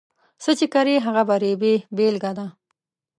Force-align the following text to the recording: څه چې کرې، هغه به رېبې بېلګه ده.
څه 0.43 0.51
چې 0.59 0.65
کرې، 0.73 0.95
هغه 1.05 1.21
به 1.27 1.35
رېبې 1.43 1.73
بېلګه 1.95 2.31
ده. 2.37 2.47